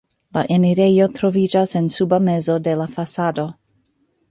La 0.35 0.41
enirejo 0.53 1.07
troviĝas 1.19 1.75
en 1.81 1.91
suba 1.97 2.19
mezo 2.31 2.57
de 2.69 2.75
la 2.83 2.91
fasado. 2.97 3.49